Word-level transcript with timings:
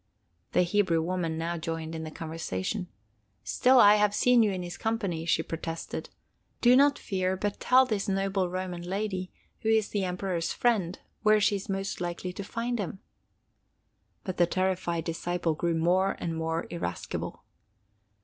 The 0.53 0.63
Hebrew 0.63 0.99
woman 0.99 1.37
now 1.37 1.59
joined 1.59 1.93
in 1.93 2.03
the 2.03 2.09
conversation. 2.09 2.87
"Still 3.43 3.79
I 3.79 3.97
have 3.97 4.15
seen 4.15 4.41
you 4.41 4.49
in 4.51 4.63
his 4.63 4.75
company," 4.75 5.25
she 5.27 5.43
protested. 5.43 6.09
"Do 6.59 6.75
not 6.75 6.97
fear, 6.97 7.37
but 7.37 7.59
tell 7.59 7.85
this 7.85 8.07
noble 8.09 8.49
Roman 8.49 8.81
lady, 8.81 9.31
who 9.59 9.69
is 9.69 9.89
the 9.89 10.03
Emperor's 10.03 10.53
friend, 10.53 10.97
where 11.21 11.39
she 11.39 11.57
is 11.57 11.69
most 11.69 12.01
likely 12.01 12.33
to 12.33 12.43
find 12.43 12.79
him." 12.79 12.97
But 14.23 14.37
the 14.37 14.47
terrified 14.47 15.03
disciple 15.03 15.53
grew 15.53 15.75
more 15.75 16.15
and 16.19 16.35
more 16.35 16.65
irascible. 16.71 17.43